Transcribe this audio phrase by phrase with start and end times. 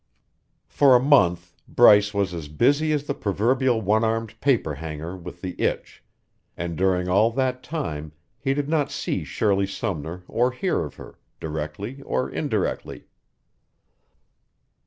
[0.67, 5.41] For a month Bryce was as busy as the proverbial one armed paper hanger with
[5.41, 6.03] the itch,
[6.57, 11.19] and during all that time he did not see Shirley Sumner or hear of her,
[11.39, 13.09] directly or indirectly.